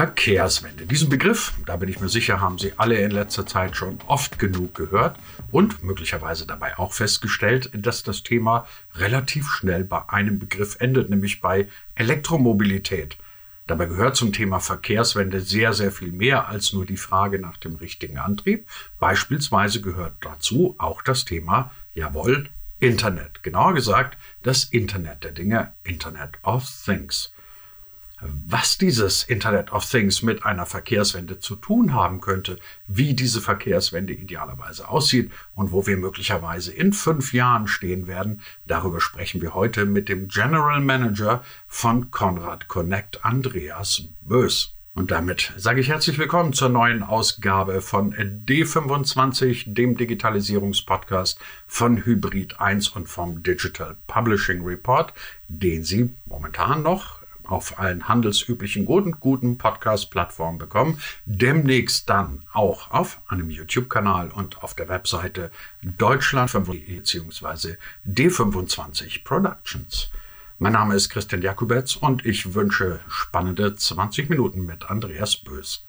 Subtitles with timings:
[0.00, 0.86] Verkehrswende.
[0.86, 4.38] Diesen Begriff, da bin ich mir sicher, haben Sie alle in letzter Zeit schon oft
[4.38, 5.18] genug gehört
[5.50, 11.42] und möglicherweise dabei auch festgestellt, dass das Thema relativ schnell bei einem Begriff endet, nämlich
[11.42, 13.18] bei Elektromobilität.
[13.66, 17.74] Dabei gehört zum Thema Verkehrswende sehr, sehr viel mehr als nur die Frage nach dem
[17.74, 18.66] richtigen Antrieb.
[19.00, 22.48] Beispielsweise gehört dazu auch das Thema, jawohl,
[22.78, 23.42] Internet.
[23.42, 27.34] Genauer gesagt, das Internet der Dinge, Internet of Things.
[28.22, 34.12] Was dieses Internet of Things mit einer Verkehrswende zu tun haben könnte, wie diese Verkehrswende
[34.12, 39.86] idealerweise aussieht und wo wir möglicherweise in fünf Jahren stehen werden, darüber sprechen wir heute
[39.86, 44.74] mit dem General Manager von Conrad Connect, Andreas Bös.
[44.94, 52.60] Und damit sage ich herzlich willkommen zur neuen Ausgabe von D25, dem Digitalisierungspodcast von Hybrid
[52.60, 55.14] 1 und vom Digital Publishing Report,
[55.48, 57.19] den Sie momentan noch
[57.50, 61.00] auf allen handelsüblichen guten, guten Podcast-Plattformen bekommen.
[61.24, 65.50] Demnächst dann auch auf einem YouTube-Kanal und auf der Webseite
[65.82, 67.76] Deutschland bzw.
[68.06, 70.10] D25 Productions.
[70.58, 75.84] Mein Name ist Christian Jakubetz und ich wünsche spannende 20 Minuten mit Andreas Bös.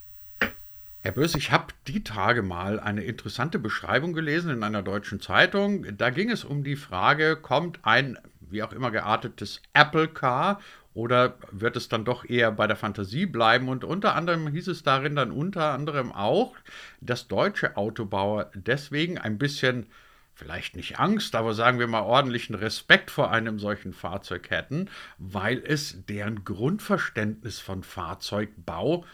[1.04, 5.86] Herr Bös, ich habe die Tage mal eine interessante Beschreibung gelesen in einer deutschen Zeitung.
[5.98, 8.18] Da ging es um die Frage, kommt ein
[8.52, 10.60] wie auch immer geartetes Apple Car
[10.94, 13.70] oder wird es dann doch eher bei der Fantasie bleiben?
[13.70, 16.56] Und unter anderem hieß es darin dann unter anderem auch,
[17.00, 19.88] dass deutsche Autobauer deswegen ein bisschen,
[20.34, 25.64] vielleicht nicht Angst, aber sagen wir mal ordentlichen Respekt vor einem solchen Fahrzeug hätten, weil
[25.66, 29.06] es deren Grundverständnis von Fahrzeugbau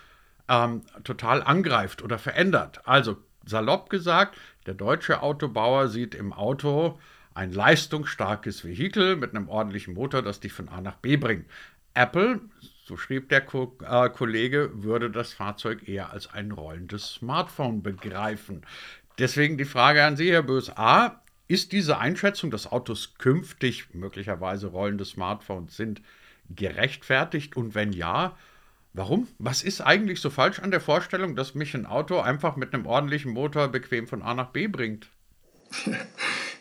[0.50, 2.82] ähm, total angreift oder verändert.
[2.88, 4.36] Also salopp gesagt,
[4.66, 7.00] der deutsche Autobauer sieht im Auto
[7.38, 11.46] ein leistungsstarkes Vehikel mit einem ordentlichen Motor, das dich von A nach B bringt.
[11.94, 12.42] Apple,
[12.84, 18.66] so schrieb der Ko äh, Kollege, würde das Fahrzeug eher als ein rollendes Smartphone begreifen.
[19.20, 20.72] Deswegen die Frage an Sie, Herr Bös.
[20.76, 26.02] A, ist diese Einschätzung, dass Autos künftig möglicherweise rollende Smartphones sind,
[26.50, 27.56] gerechtfertigt?
[27.56, 28.36] Und wenn ja,
[28.94, 29.28] warum?
[29.38, 32.88] Was ist eigentlich so falsch an der Vorstellung, dass mich ein Auto einfach mit einem
[32.88, 35.10] ordentlichen Motor bequem von A nach B bringt?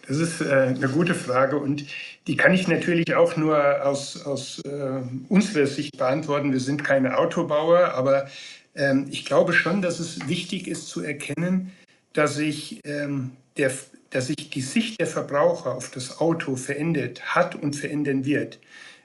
[0.08, 1.84] Das ist äh, eine gute Frage und
[2.26, 6.52] die kann ich natürlich auch nur aus, aus äh, unserer Sicht beantworten.
[6.52, 8.28] Wir sind keine Autobauer, aber
[8.74, 11.72] ähm, ich glaube schon, dass es wichtig ist zu erkennen,
[12.12, 13.72] dass sich, ähm, der,
[14.10, 18.60] dass sich die Sicht der Verbraucher auf das Auto verändert hat und verändern wird.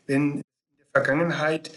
[0.05, 0.41] Wenn in
[0.93, 1.71] der Vergangenheit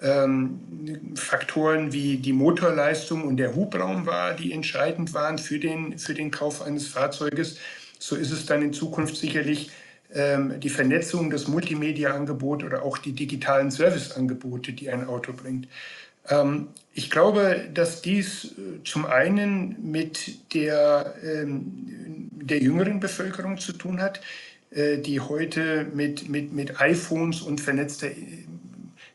[0.00, 6.14] ähm, Faktoren wie die Motorleistung und der Hubraum war, die entscheidend waren für den, für
[6.14, 7.58] den Kauf eines Fahrzeuges,
[8.00, 9.70] so ist es dann in Zukunft sicherlich
[10.12, 15.68] ähm, die Vernetzung, das Multimedia-Angebot oder auch die digitalen Serviceangebote, die ein Auto bringt.
[16.28, 23.72] Ähm, ich glaube, dass dies äh, zum einen mit der, ähm, der jüngeren Bevölkerung zu
[23.72, 24.20] tun hat,
[24.70, 28.16] äh, die heute mit, mit, mit iPhones und vernetzter äh,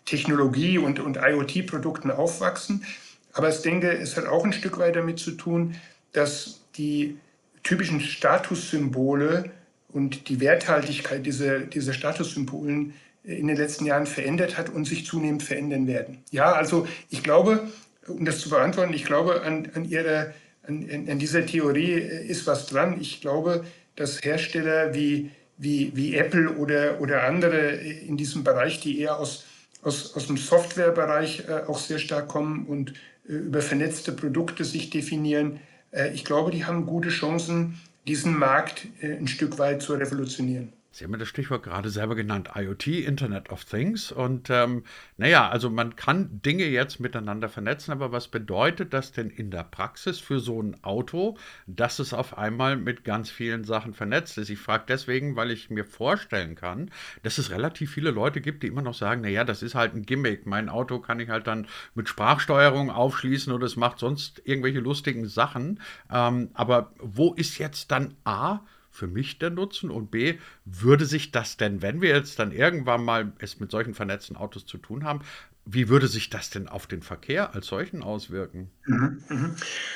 [0.06, 2.86] Technologie und, und IoT-Produkten aufwachsen.
[3.34, 5.76] Aber ich denke, es hat auch ein Stück weit damit zu tun,
[6.14, 7.18] dass die
[7.66, 9.52] typischen Statussymbole
[9.90, 12.94] und die Werthaltigkeit dieser, dieser Statussymbolen
[13.24, 16.20] in den letzten Jahren verändert hat und sich zunehmend verändern werden.
[16.32, 17.68] Ja, also ich glaube,
[18.08, 20.34] um das zu beantworten, ich glaube, an, an, ihrer,
[20.68, 23.02] an, an dieser Theorie ist was dran.
[23.02, 23.66] Ich glaube,
[23.96, 29.46] dass Hersteller wie, wie, wie Apple oder, oder andere in diesem Bereich, die eher aus,
[29.82, 32.94] aus, aus dem Softwarebereich äh, auch sehr stark kommen und
[33.28, 35.75] äh, über vernetzte Produkte sich definieren, äh,
[36.14, 40.74] ich glaube, die haben gute Chancen, diesen Markt äh, ein Stück weit zu revolutionieren.
[40.96, 44.14] Sie haben ja das Stichwort gerade selber genannt, IoT, Internet of Things.
[44.14, 44.86] Und ähm,
[45.18, 49.66] naja, also man kann Dinge jetzt miteinander vernetzen, aber was bedeutet das denn in der
[49.66, 54.50] Praxis für so ein Auto, dass es auf einmal mit ganz vielen Sachen vernetzt ist?
[54.50, 56.90] Ich frage deswegen, weil ich mir vorstellen kann,
[57.24, 60.06] dass es relativ viele Leute gibt, die immer noch sagen, naja, das ist halt ein
[60.06, 60.46] Gimmick.
[60.46, 65.28] Mein Auto kann ich halt dann mit Sprachsteuerung aufschließen oder es macht sonst irgendwelche lustigen
[65.28, 65.82] Sachen.
[66.10, 68.62] Ähm, aber wo ist jetzt dann A?
[68.96, 69.92] Für mich der Nutzen?
[69.92, 73.94] Und B, würde sich das denn, wenn wir jetzt dann irgendwann mal es mit solchen
[73.94, 75.22] vernetzten Autos zu tun haben,
[75.66, 78.70] wie würde sich das denn auf den Verkehr als solchen auswirken?
[78.86, 79.56] Mhm, mhm.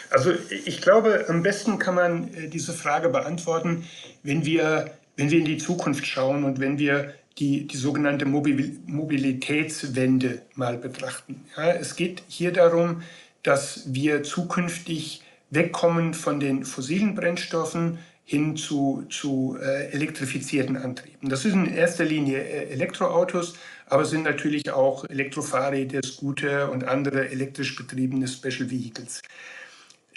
[0.10, 0.34] Also
[0.66, 3.86] ich glaube, am besten kann man äh, diese Frage beantworten,
[4.24, 10.42] wenn wir, wenn wir in die Zukunft schauen und wenn wir die, die sogenannte Mobilitätswende
[10.56, 11.45] mal betrachten.
[11.56, 13.04] Ja, es geht hier darum,
[13.44, 18.00] dass wir zukünftig wegkommen von den fossilen Brennstoffen
[18.30, 21.30] hin zu, zu äh, elektrifizierten Antrieben.
[21.30, 23.56] Das sind in erster Linie äh, Elektroautos,
[23.88, 29.24] aber sind natürlich auch Elektrofahrräder, Scooter und andere elektrisch betriebene Special Vehicles.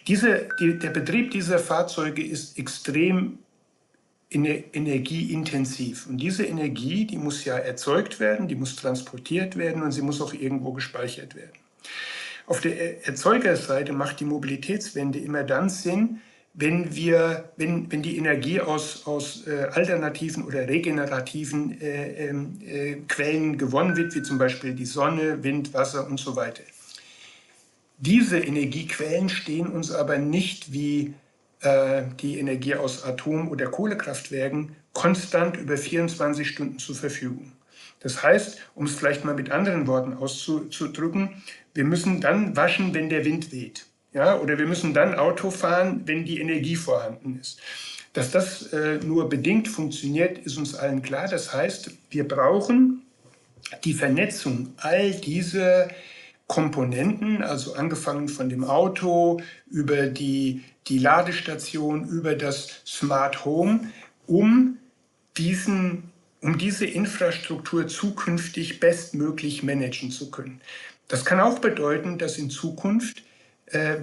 [0.07, 3.39] Diese, die, der Betrieb dieser Fahrzeuge ist extrem
[4.31, 6.07] energieintensiv.
[6.07, 10.21] Und diese Energie, die muss ja erzeugt werden, die muss transportiert werden und sie muss
[10.21, 11.53] auch irgendwo gespeichert werden.
[12.47, 16.21] Auf der Erzeugerseite macht die Mobilitätswende immer dann Sinn,
[16.55, 22.97] wenn, wir, wenn, wenn die Energie aus, aus äh, alternativen oder regenerativen äh, ähm, äh,
[23.09, 26.63] Quellen gewonnen wird, wie zum Beispiel die Sonne, Wind, Wasser und so weiter.
[27.99, 31.15] Diese Energiequellen stehen uns aber nicht wie
[31.61, 37.53] äh, die Energie aus Atom- oder Kohlekraftwerken konstant über 24 Stunden zur Verfügung.
[38.01, 43.09] Das heißt, um es vielleicht mal mit anderen Worten auszudrücken, wir müssen dann waschen, wenn
[43.09, 43.87] der Wind weht.
[44.15, 47.61] Ja, oder wir müssen dann Auto fahren, wenn die Energie vorhanden ist.
[48.13, 51.29] Dass das äh, nur bedingt funktioniert, ist uns allen klar.
[51.29, 53.03] Das heißt, wir brauchen
[53.85, 55.89] die Vernetzung all dieser
[56.47, 63.89] Komponenten, also angefangen von dem Auto über die, die Ladestation, über das Smart Home,
[64.27, 64.77] um,
[65.39, 66.11] diesen,
[66.43, 70.61] um diese Infrastruktur zukünftig bestmöglich managen zu können.
[71.09, 73.23] Das kann auch bedeuten, dass in Zukunft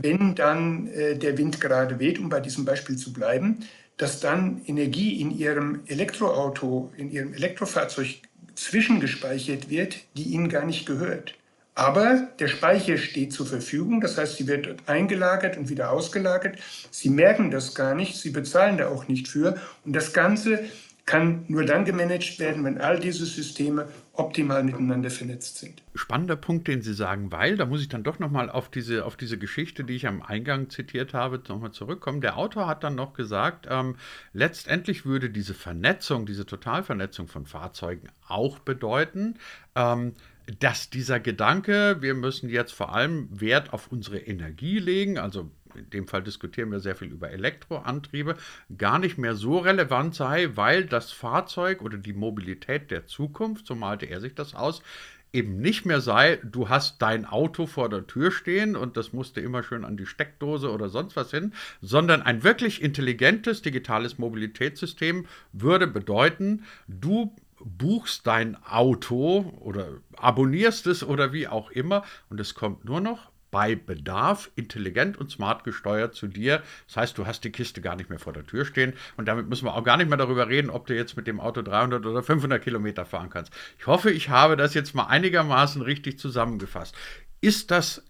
[0.01, 3.59] wenn dann äh, der Wind gerade weht, um bei diesem Beispiel zu bleiben,
[3.97, 8.07] dass dann Energie in Ihrem Elektroauto, in Ihrem Elektrofahrzeug
[8.55, 11.35] zwischengespeichert wird, die Ihnen gar nicht gehört.
[11.75, 16.57] Aber der Speicher steht zur Verfügung, das heißt, sie wird dort eingelagert und wieder ausgelagert.
[16.91, 19.55] Sie merken das gar nicht, Sie bezahlen da auch nicht für.
[19.85, 20.59] Und das Ganze
[21.09, 25.81] kann nur dann gemanagt werden, wenn all diese Systeme optimal miteinander vernetzt sind.
[25.95, 29.17] Spannender Punkt, den Sie sagen, weil, da muss ich dann doch nochmal auf diese, auf
[29.17, 32.21] diese Geschichte, die ich am Eingang zitiert habe, nochmal zurückkommen.
[32.21, 33.95] Der Autor hat dann noch gesagt, ähm,
[34.33, 39.39] letztendlich würde diese Vernetzung, diese Totalvernetzung von Fahrzeugen auch bedeuten,
[39.75, 40.13] ähm,
[40.59, 45.89] dass dieser Gedanke, wir müssen jetzt vor allem Wert auf unsere Energie legen, also in
[45.89, 48.35] dem Fall diskutieren wir sehr viel über Elektroantriebe,
[48.77, 53.75] gar nicht mehr so relevant sei, weil das Fahrzeug oder die Mobilität der Zukunft, so
[53.75, 54.81] malte er sich das aus,
[55.31, 59.41] eben nicht mehr sei, du hast dein Auto vor der Tür stehen und das musste
[59.41, 65.27] immer schön an die Steckdose oder sonst was hin, sondern ein wirklich intelligentes digitales Mobilitätssystem
[65.53, 72.55] würde bedeuten, du buchst dein Auto oder abonnierst es oder wie auch immer und es
[72.55, 76.61] kommt nur noch bei Bedarf intelligent und smart gesteuert zu dir.
[76.87, 79.49] Das heißt, du hast die Kiste gar nicht mehr vor der Tür stehen und damit
[79.49, 82.05] müssen wir auch gar nicht mehr darüber reden, ob du jetzt mit dem Auto 300
[82.05, 83.53] oder 500 Kilometer fahren kannst.
[83.77, 86.95] Ich hoffe, ich habe das jetzt mal einigermaßen richtig zusammengefasst.
[87.41, 88.03] Ist das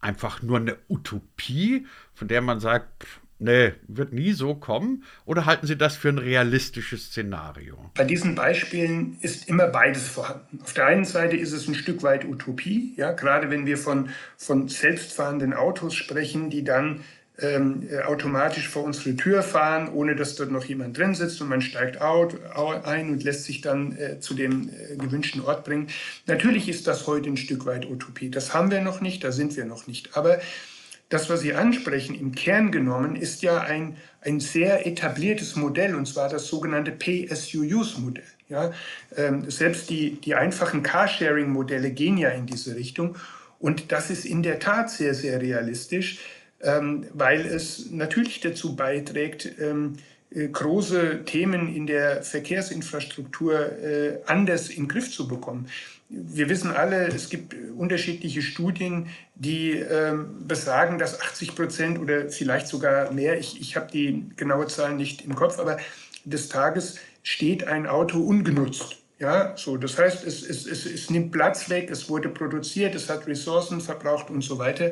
[0.00, 3.06] einfach nur eine Utopie, von der man sagt,
[3.38, 5.04] Nee, wird nie so kommen.
[5.26, 7.90] Oder halten Sie das für ein realistisches Szenario?
[7.94, 10.60] Bei diesen Beispielen ist immer beides vorhanden.
[10.62, 14.08] Auf der einen Seite ist es ein Stück weit Utopie, ja, gerade wenn wir von,
[14.38, 17.00] von selbstfahrenden Autos sprechen, die dann
[17.38, 21.48] ähm, äh, automatisch vor unsere Tür fahren, ohne dass dort noch jemand drin sitzt und
[21.48, 22.34] man steigt out,
[22.84, 25.88] ein und lässt sich dann äh, zu dem äh, gewünschten Ort bringen.
[26.26, 28.30] Natürlich ist das heute ein Stück weit Utopie.
[28.30, 30.16] Das haben wir noch nicht, da sind wir noch nicht.
[30.16, 30.38] Aber
[31.08, 36.06] das, was Sie ansprechen, im Kern genommen, ist ja ein, ein sehr etabliertes Modell, und
[36.06, 38.24] zwar das sogenannte Pay-as-you-use-Modell.
[38.48, 38.72] Ja,
[39.16, 43.16] ähm, selbst die, die einfachen Carsharing-Modelle gehen ja in diese Richtung.
[43.58, 46.20] Und das ist in der Tat sehr, sehr realistisch,
[46.60, 54.68] ähm, weil es natürlich dazu beiträgt, ähm, äh, große Themen in der Verkehrsinfrastruktur äh, anders
[54.68, 55.68] in den Griff zu bekommen.
[56.08, 62.68] Wir wissen alle, es gibt unterschiedliche Studien, die ähm, besagen, dass 80 Prozent oder vielleicht
[62.68, 65.78] sogar mehr, ich, ich habe die genaue Zahl nicht im Kopf, aber
[66.24, 68.98] des Tages steht ein Auto ungenutzt.
[69.18, 73.08] Ja, so, das heißt, es, es, es, es nimmt Platz weg, es wurde produziert, es
[73.08, 74.90] hat Ressourcen verbraucht und so weiter.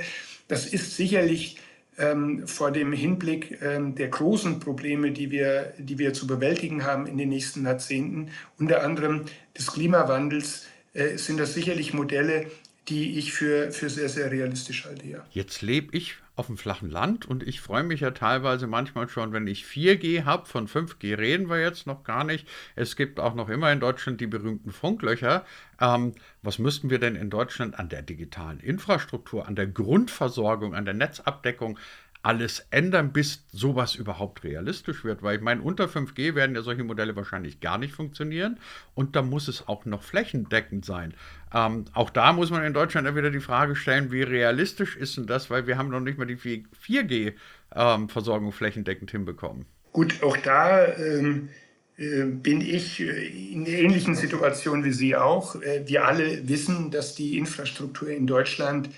[0.48, 1.58] Das ist sicherlich
[1.98, 7.06] ähm, vor dem Hinblick ähm, der großen Probleme, die wir, die wir zu bewältigen haben
[7.06, 9.22] in den nächsten Jahrzehnten, unter anderem
[9.56, 12.50] des Klimawandels, äh, sind das sicherlich Modelle,
[12.88, 15.06] die ich für, für sehr, sehr realistisch halte.
[15.06, 15.26] Ja.
[15.30, 19.32] Jetzt lebe ich auf dem flachen Land und ich freue mich ja teilweise manchmal schon,
[19.32, 20.46] wenn ich 4G habe.
[20.46, 22.48] Von 5G reden wir jetzt noch gar nicht.
[22.74, 25.44] Es gibt auch noch immer in Deutschland die berühmten Funklöcher.
[25.80, 30.84] Ähm, was müssten wir denn in Deutschland an der digitalen Infrastruktur, an der Grundversorgung, an
[30.84, 31.78] der Netzabdeckung
[32.24, 35.22] alles ändern, bis sowas überhaupt realistisch wird.
[35.22, 38.58] Weil ich meine, unter 5G werden ja solche Modelle wahrscheinlich gar nicht funktionieren
[38.94, 41.14] und da muss es auch noch flächendeckend sein.
[41.52, 45.16] Ähm, auch da muss man in Deutschland ja wieder die Frage stellen, wie realistisch ist
[45.16, 49.66] denn das, weil wir haben noch nicht mal die 4G-Versorgung ähm, flächendeckend hinbekommen.
[49.92, 51.50] Gut, auch da ähm,
[51.96, 55.54] äh, bin ich äh, in ähnlichen Situation wie Sie auch.
[55.62, 58.88] Äh, wir alle wissen, dass die Infrastruktur in Deutschland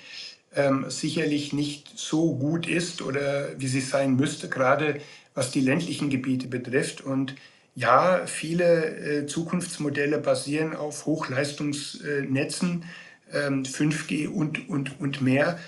[0.56, 5.00] ähm, sicherlich nicht so gut ist oder wie sie sein müsste, gerade
[5.34, 7.02] was die ländlichen Gebiete betrifft.
[7.02, 7.34] Und
[7.75, 12.84] ja, viele äh, Zukunftsmodelle basieren auf Hochleistungsnetzen,
[13.30, 15.58] äh, 5G und, und, und mehr.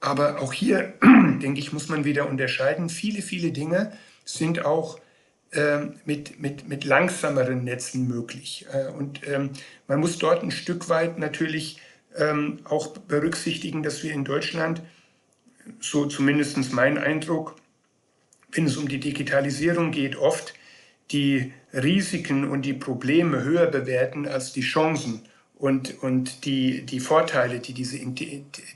[0.00, 0.94] Aber auch hier,
[1.42, 2.88] denke ich, muss man wieder unterscheiden.
[2.88, 3.92] Viele, viele Dinge
[4.24, 4.98] sind auch
[5.50, 8.66] äh, mit, mit, mit langsameren Netzen möglich.
[8.72, 9.50] Äh, und ähm,
[9.86, 11.80] man muss dort ein Stück weit natürlich
[12.16, 14.82] ähm, auch berücksichtigen, dass wir in Deutschland,
[15.80, 17.56] so zumindest mein Eindruck,
[18.52, 20.54] wenn es um die Digitalisierung geht, oft
[21.10, 25.22] die Risiken und die Probleme höher bewerten als die Chancen
[25.56, 27.98] und, und die, die Vorteile, die diese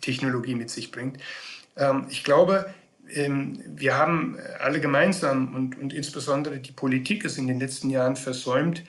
[0.01, 1.19] Technologie mit sich bringt.
[1.77, 2.73] Ähm, ich glaube,
[3.15, 8.17] ähm, wir haben alle gemeinsam und, und insbesondere die Politik es in den letzten Jahren
[8.17, 8.83] versäumt,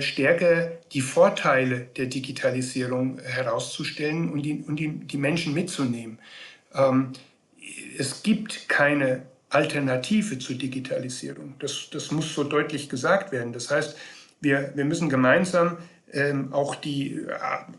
[0.00, 6.18] stärker die Vorteile der Digitalisierung herauszustellen und die, und die, die Menschen mitzunehmen.
[6.74, 7.12] Ähm,
[7.98, 11.54] es gibt keine Alternative zur Digitalisierung.
[11.58, 13.52] Das, das muss so deutlich gesagt werden.
[13.52, 13.96] Das heißt,
[14.40, 15.78] wir, wir müssen gemeinsam
[16.12, 17.32] ähm, auch die äh,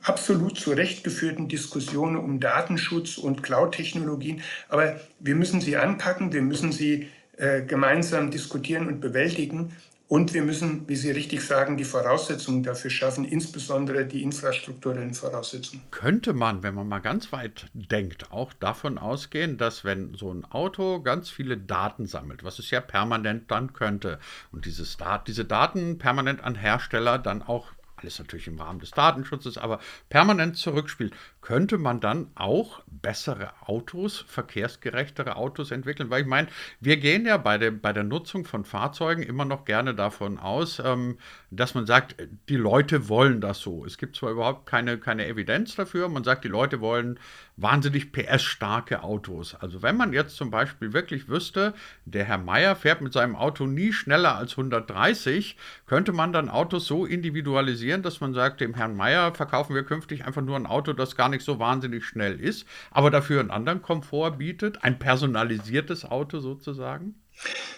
[0.03, 6.41] absolut zu Recht geführten Diskussionen um Datenschutz und Cloud-Technologien, aber wir müssen sie anpacken, wir
[6.41, 9.75] müssen sie äh, gemeinsam diskutieren und bewältigen.
[10.13, 15.81] Und wir müssen, wie Sie richtig sagen, die Voraussetzungen dafür schaffen, insbesondere die infrastrukturellen Voraussetzungen.
[15.89, 20.45] Könnte man, wenn man mal ganz weit denkt, auch davon ausgehen, dass wenn so ein
[20.45, 24.19] Auto ganz viele Daten sammelt, was es ja permanent dann könnte,
[24.51, 29.57] und dieses diese Daten permanent an Hersteller dann auch alles natürlich im Rahmen des Datenschutzes,
[29.57, 29.79] aber
[30.09, 36.09] permanent zurückspielt, könnte man dann auch bessere Autos, verkehrsgerechtere Autos entwickeln?
[36.09, 36.47] Weil ich meine,
[36.79, 40.81] wir gehen ja bei der, bei der Nutzung von Fahrzeugen immer noch gerne davon aus,
[40.83, 41.17] ähm,
[41.51, 42.15] dass man sagt,
[42.47, 43.85] die Leute wollen das so.
[43.85, 47.19] Es gibt zwar überhaupt keine, keine Evidenz dafür, man sagt, die Leute wollen
[47.57, 49.55] wahnsinnig PS-starke Autos.
[49.55, 51.73] Also wenn man jetzt zum Beispiel wirklich wüsste,
[52.05, 56.87] der Herr Meier fährt mit seinem Auto nie schneller als 130, könnte man dann Autos
[56.87, 60.93] so individualisieren, dass man sagt, dem Herrn Meier verkaufen wir künftig einfach nur ein Auto,
[60.93, 66.05] das gar nicht so wahnsinnig schnell ist, aber dafür einen anderen Komfort bietet, ein personalisiertes
[66.05, 67.15] Auto sozusagen?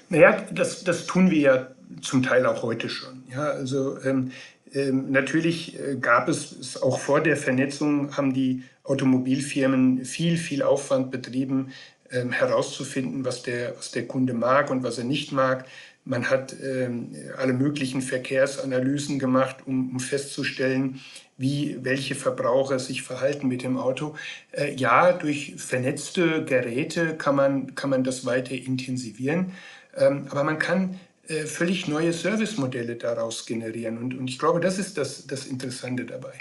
[0.10, 1.68] Naja, das, das tun wir ja
[2.02, 3.24] zum Teil auch heute schon.
[3.32, 4.32] Ja, also ähm,
[4.74, 11.12] ähm, natürlich äh, gab es auch vor der Vernetzung, haben die Automobilfirmen viel, viel Aufwand
[11.12, 11.72] betrieben,
[12.12, 15.66] ähm, herauszufinden, was der, was der Kunde mag und was er nicht mag.
[16.04, 21.00] Man hat ähm, alle möglichen Verkehrsanalysen gemacht, um, um, festzustellen,
[21.38, 24.16] wie welche Verbraucher sich verhalten mit dem Auto.
[24.52, 29.52] Äh, ja, durch vernetzte Geräte kann man, kann man das weiter intensivieren,
[29.98, 33.98] ähm, aber man kann äh, völlig neue Servicemodelle daraus generieren.
[33.98, 36.34] Und, und ich glaube, das ist das, das Interessante dabei.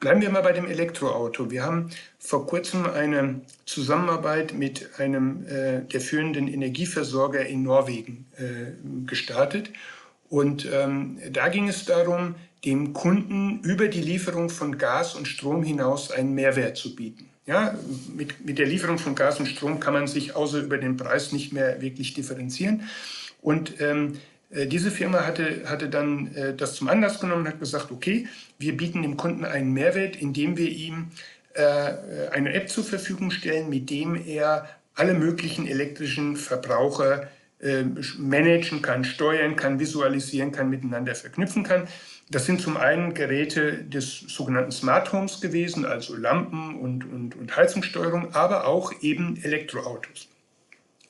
[0.00, 1.52] Bleiben wir mal bei dem Elektroauto.
[1.52, 8.72] Wir haben vor kurzem eine Zusammenarbeit mit einem äh, der führenden Energieversorger in Norwegen äh,
[9.06, 9.70] gestartet.
[10.28, 12.34] Und ähm, da ging es darum,
[12.64, 17.28] dem Kunden über die Lieferung von Gas und Strom hinaus einen Mehrwert zu bieten.
[17.44, 17.76] Ja,
[18.14, 21.32] mit, mit der Lieferung von Gas und Strom kann man sich außer über den Preis
[21.32, 22.88] nicht mehr wirklich differenzieren.
[23.40, 24.18] Und ähm,
[24.50, 28.28] äh, diese Firma hatte, hatte dann äh, das zum Anlass genommen und hat gesagt, okay,
[28.58, 31.08] wir bieten dem Kunden einen Mehrwert, indem wir ihm
[31.54, 37.28] äh, eine App zur Verfügung stellen, mit dem er alle möglichen elektrischen Verbraucher
[37.62, 37.84] äh,
[38.18, 41.88] managen kann, steuern kann, visualisieren kann, miteinander verknüpfen kann.
[42.30, 47.56] Das sind zum einen Geräte des sogenannten Smart Homes gewesen, also Lampen und, und, und
[47.56, 50.28] Heizungssteuerung, aber auch eben Elektroautos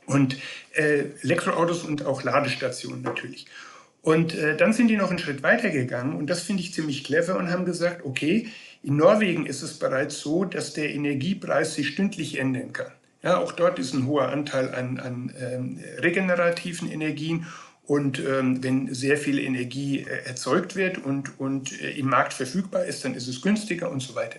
[0.07, 0.37] und
[0.75, 3.47] äh, Elektroautos und auch Ladestationen natürlich.
[4.03, 7.05] Und äh, dann sind die noch einen Schritt weiter gegangen und das finde ich ziemlich
[7.05, 8.49] clever und haben gesagt, okay,
[8.83, 12.93] in Norwegen ist es bereits so, dass der Energiepreis sich stündlich ändern kann.
[13.23, 17.47] Ja, auch dort ist ein hoher Anteil an, an ähm, regenerativen Energien
[17.85, 22.85] und ähm, wenn sehr viel Energie äh, erzeugt wird und, und äh, im Markt verfügbar
[22.85, 24.39] ist, dann ist es günstiger und so weiter.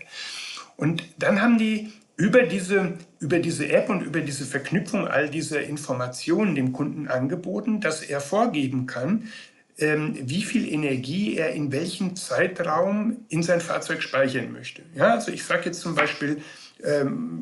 [0.75, 5.61] Und dann haben die über diese, über diese App und über diese Verknüpfung all dieser
[5.63, 9.29] Informationen dem Kunden angeboten, dass er vorgeben kann,
[9.77, 14.83] ähm, wie viel Energie er in welchem Zeitraum in sein Fahrzeug speichern möchte.
[14.95, 16.41] Ja, also ich sage jetzt zum Beispiel,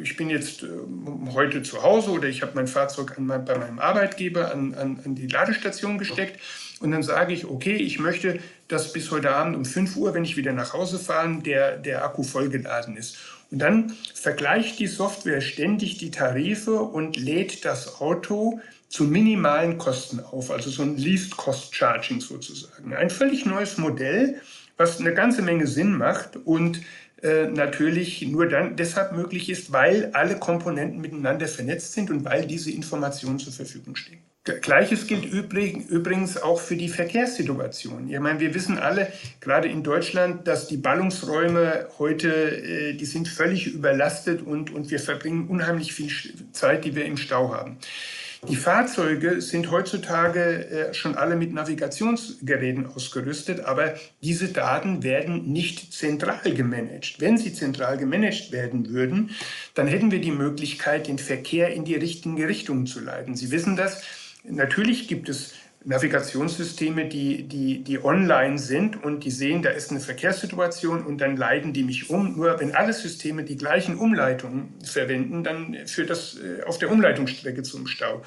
[0.03, 3.79] ich bin jetzt ähm, heute zu Hause oder ich habe mein Fahrzeug an bei meinem
[3.79, 6.39] Arbeitgeber an, an, an die Ladestation gesteckt
[6.79, 10.25] und dann sage ich, okay, ich möchte, dass bis heute Abend um 5 Uhr, wenn
[10.25, 13.17] ich wieder nach Hause fahre, der, der Akku vollgeladen ist.
[13.51, 20.19] Und dann vergleicht die Software ständig die Tarife und lädt das Auto zu minimalen Kosten
[20.19, 22.93] auf, also so ein Least Cost Charging sozusagen.
[22.93, 24.41] Ein völlig neues Modell,
[24.77, 26.81] was eine ganze Menge Sinn macht und
[27.23, 32.47] äh, natürlich nur dann deshalb möglich ist, weil alle Komponenten miteinander vernetzt sind und weil
[32.47, 34.19] diese Informationen zur Verfügung stehen.
[34.43, 38.09] Gleiches gilt übrigens auch für die Verkehrssituation.
[38.09, 43.27] Ich meine, wir wissen alle, gerade in Deutschland, dass die Ballungsräume heute, äh, die sind
[43.27, 46.09] völlig überlastet und, und wir verbringen unheimlich viel
[46.53, 47.77] Zeit, die wir im Stau haben.
[48.49, 53.93] Die Fahrzeuge sind heutzutage äh, schon alle mit Navigationsgeräten ausgerüstet, aber
[54.23, 57.17] diese Daten werden nicht zentral gemanagt.
[57.19, 59.29] Wenn sie zentral gemanagt werden würden,
[59.75, 63.35] dann hätten wir die Möglichkeit, den Verkehr in die richtige Richtung zu leiten.
[63.35, 64.01] Sie wissen das,
[64.43, 69.99] natürlich gibt es Navigationssysteme, die, die, die online sind und die sehen, da ist eine
[69.99, 72.35] Verkehrssituation und dann leiten die mich um.
[72.35, 77.63] Nur wenn alle Systeme die gleichen Umleitungen verwenden, dann führt das äh, auf der Umleitungsstrecke
[77.63, 78.21] zum Stau.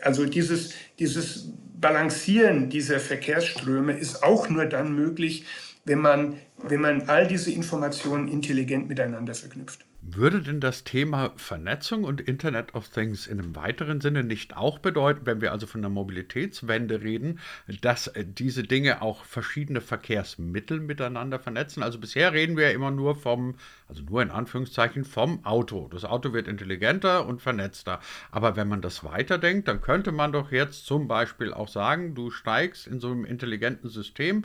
[0.00, 5.44] Also dieses, dieses Balancieren dieser Verkehrsströme ist auch nur dann möglich,
[5.84, 9.84] wenn man, wenn man all diese Informationen intelligent miteinander verknüpft.
[10.06, 14.78] Würde denn das Thema Vernetzung und Internet of Things in einem weiteren Sinne nicht auch
[14.78, 17.40] bedeuten, wenn wir also von der Mobilitätswende reden,
[17.80, 21.82] dass äh, diese Dinge auch verschiedene Verkehrsmittel miteinander vernetzen?
[21.82, 23.54] Also bisher reden wir ja immer nur vom,
[23.88, 25.88] also nur in Anführungszeichen, vom Auto.
[25.88, 27.98] Das Auto wird intelligenter und vernetzter.
[28.30, 32.30] Aber wenn man das weiterdenkt, dann könnte man doch jetzt zum Beispiel auch sagen, du
[32.30, 34.44] steigst in so einem intelligenten System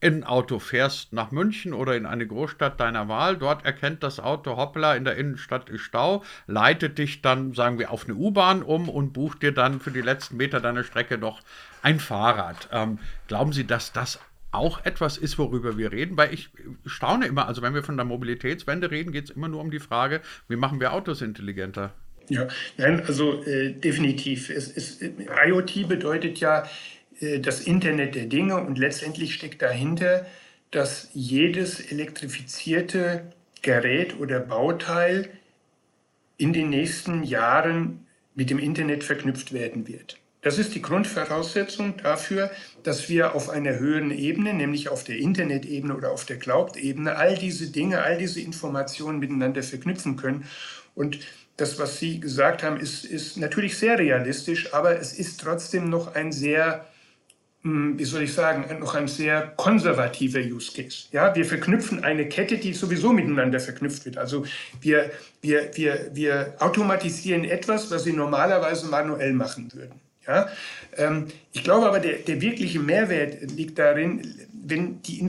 [0.00, 4.56] in Auto fährst nach München oder in eine Großstadt deiner Wahl, dort erkennt das Auto,
[4.56, 8.88] hoppla, in der Innenstadt ist Stau, leitet dich dann, sagen wir, auf eine U-Bahn um
[8.88, 11.40] und bucht dir dann für die letzten Meter deiner Strecke noch
[11.82, 12.68] ein Fahrrad.
[12.72, 14.20] Ähm, glauben Sie, dass das
[14.52, 16.50] auch etwas ist, worüber wir reden, weil ich
[16.84, 19.80] staune immer, also wenn wir von der Mobilitätswende reden, geht es immer nur um die
[19.80, 21.92] Frage, wie machen wir Autos intelligenter?
[22.28, 24.50] Ja, nein, also äh, definitiv.
[24.50, 26.66] Es, es, IoT bedeutet ja, äh,
[27.20, 30.26] das Internet der Dinge und letztendlich steckt dahinter,
[30.70, 33.32] dass jedes elektrifizierte
[33.62, 35.30] Gerät oder Bauteil
[36.36, 40.18] in den nächsten Jahren mit dem Internet verknüpft werden wird.
[40.42, 42.52] Das ist die Grundvoraussetzung dafür,
[42.84, 47.36] dass wir auf einer höheren Ebene, nämlich auf der Internetebene oder auf der Cloud-Ebene, all
[47.36, 50.44] diese Dinge, all diese Informationen miteinander verknüpfen können.
[50.94, 51.18] Und
[51.56, 56.14] das, was Sie gesagt haben, ist, ist natürlich sehr realistisch, aber es ist trotzdem noch
[56.14, 56.86] ein sehr
[57.66, 61.08] wie soll ich sagen, noch ein sehr konservativer Use Case.
[61.10, 64.18] Ja, wir verknüpfen eine Kette, die sowieso miteinander verknüpft wird.
[64.18, 64.44] Also
[64.80, 65.10] wir,
[65.42, 70.00] wir, wir, wir automatisieren etwas, was Sie normalerweise manuell machen würden.
[70.26, 70.48] Ja,
[70.96, 75.26] ähm, ich glaube aber, der, der wirkliche Mehrwert liegt darin, wenn die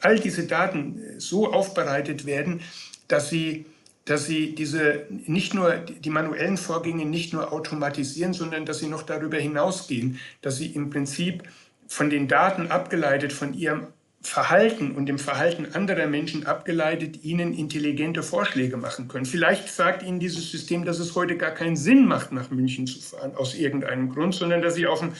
[0.00, 2.60] all diese Daten so aufbereitet werden,
[3.08, 3.66] dass sie
[4.04, 9.02] dass sie diese nicht nur die manuellen Vorgänge nicht nur automatisieren, sondern dass sie noch
[9.02, 11.44] darüber hinausgehen, dass sie im Prinzip
[11.92, 13.88] von den Daten abgeleitet, von ihrem
[14.22, 19.26] Verhalten und dem Verhalten anderer Menschen abgeleitet, ihnen intelligente Vorschläge machen können.
[19.26, 23.00] Vielleicht sagt ihnen dieses System, dass es heute gar keinen Sinn macht, nach München zu
[23.00, 25.12] fahren, aus irgendeinem Grund, sondern dass sie auf ein,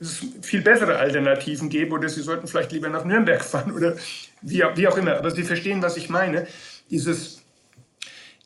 [0.00, 3.94] es viel bessere Alternativen gäbe oder sie sollten vielleicht lieber nach Nürnberg fahren oder
[4.42, 5.16] wie, wie auch immer.
[5.16, 6.48] Aber Sie verstehen, was ich meine.
[6.90, 7.43] Dieses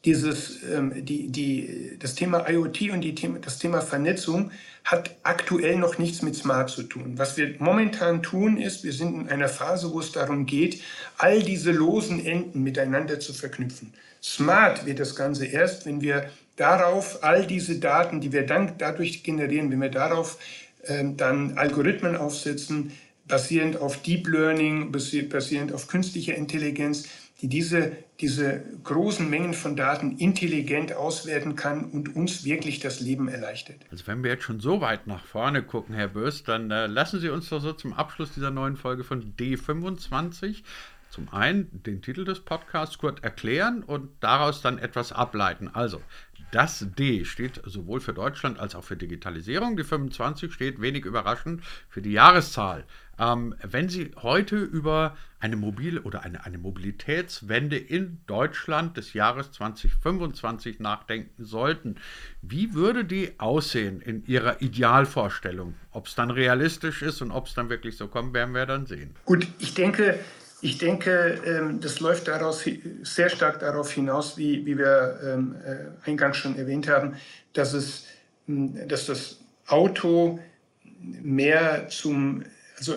[0.09, 4.51] dieses, ähm, die, die, das Thema IoT und die Thema, das Thema Vernetzung
[4.85, 7.13] hat aktuell noch nichts mit Smart zu tun.
[7.17, 10.81] Was wir momentan tun, ist, wir sind in einer Phase, wo es darum geht,
[11.19, 13.93] all diese losen Enden miteinander zu verknüpfen.
[14.23, 19.23] Smart wird das Ganze erst, wenn wir darauf all diese Daten, die wir dann dadurch
[19.23, 20.39] generieren, wenn wir darauf
[20.87, 22.93] ähm, dann Algorithmen aufsetzen,
[23.27, 27.05] basierend auf Deep Learning, basierend auf künstlicher Intelligenz,
[27.41, 33.29] die diese, diese großen Mengen von Daten intelligent auswerten kann und uns wirklich das Leben
[33.29, 33.77] erleichtert.
[33.91, 37.21] Also wenn wir jetzt schon so weit nach vorne gucken, Herr Bös, dann äh, lassen
[37.21, 40.63] Sie uns doch so zum Abschluss dieser neuen Folge von D25
[41.11, 45.69] zum einen den Titel des Podcasts kurz erklären und daraus dann etwas ableiten.
[45.73, 46.03] Also,
[46.51, 49.77] das D steht sowohl für Deutschland als auch für Digitalisierung.
[49.77, 52.85] Die 25 steht wenig überraschend für die Jahreszahl.
[53.19, 59.53] Ähm, wenn Sie heute über eine mobile oder eine, eine Mobilitätswende in Deutschland des Jahres
[59.53, 61.97] 2025 nachdenken sollten,
[62.43, 65.75] wie würde die aussehen in Ihrer Idealvorstellung?
[65.91, 68.87] Ob es dann realistisch ist und ob es dann wirklich so kommt, werden wir dann
[68.87, 69.15] sehen.
[69.25, 70.19] Gut, ich denke,
[70.61, 72.65] ich denke, ähm, das läuft daraus
[73.03, 77.17] sehr stark darauf hinaus, wie, wie wir ähm, äh, eingangs schon erwähnt haben,
[77.53, 78.07] dass, es,
[78.47, 80.41] dass das Auto
[81.01, 82.45] mehr zum
[82.77, 82.95] also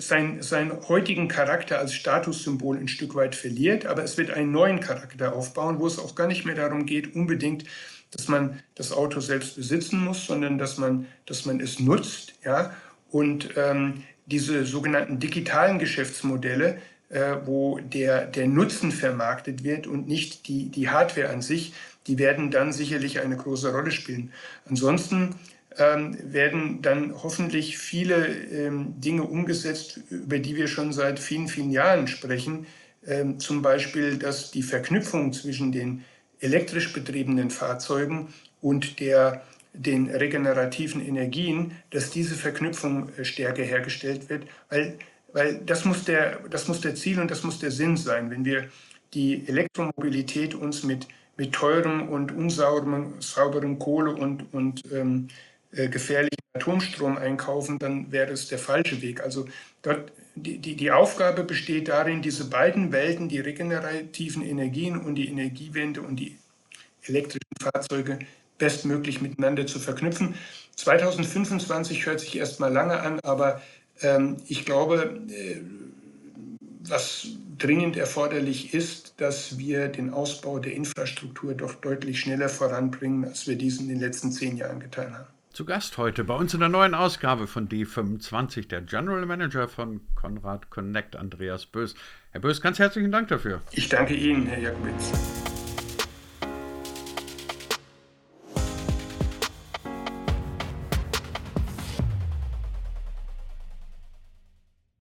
[0.00, 4.80] sein, seinen heutigen Charakter als Statussymbol ein Stück weit verliert, aber es wird einen neuen
[4.80, 7.64] Charakter aufbauen, wo es auch gar nicht mehr darum geht, unbedingt
[8.10, 12.34] dass man das Auto selbst besitzen muss, sondern dass man, dass man es nutzt.
[12.44, 12.74] Ja?
[13.10, 16.78] Und ähm, diese sogenannten digitalen Geschäftsmodelle,
[17.10, 21.74] äh, wo der, der Nutzen vermarktet wird und nicht die, die Hardware an sich,
[22.06, 24.32] die werden dann sicherlich eine große Rolle spielen.
[24.68, 25.34] Ansonsten
[25.76, 31.70] ähm, werden dann hoffentlich viele ähm, Dinge umgesetzt, über die wir schon seit vielen, vielen
[31.70, 32.66] Jahren sprechen.
[33.06, 36.04] Ähm, zum Beispiel, dass die Verknüpfung zwischen den
[36.40, 38.28] elektrisch betriebenen Fahrzeugen
[38.60, 39.42] und der,
[39.72, 44.98] den regenerativen Energien, dass diese Verknüpfung äh, stärker hergestellt wird, weil,
[45.32, 48.30] weil das, muss der, das muss der Ziel und das muss der Sinn sein.
[48.30, 48.68] Wenn wir
[49.14, 55.28] die Elektromobilität uns mit, mit teurem und unsauberem Kohle und, und ähm,
[55.72, 59.22] äh, gefährlichen Atomstrom einkaufen, dann wäre es der falsche Weg.
[59.22, 59.46] Also
[59.82, 65.28] dort, die, die, die Aufgabe besteht darin, diese beiden Welten, die regenerativen Energien und die
[65.28, 66.38] Energiewende und die
[67.04, 68.18] elektrischen Fahrzeuge
[68.58, 70.34] bestmöglich miteinander zu verknüpfen.
[70.76, 73.60] 2025 hört sich erstmal lange an, aber
[74.46, 75.60] ich glaube, äh,
[76.82, 83.46] was dringend erforderlich ist, dass wir den Ausbau der Infrastruktur doch deutlich schneller voranbringen, als
[83.46, 85.26] wir dies in den letzten zehn Jahren getan haben.
[85.52, 90.00] Zu Gast heute bei uns in der neuen Ausgabe von D25 der General Manager von
[90.14, 91.94] Konrad Connect, Andreas Bös.
[92.30, 93.60] Herr Bös, ganz herzlichen Dank dafür.
[93.72, 95.12] Ich danke Ihnen, Herr Jakubitz.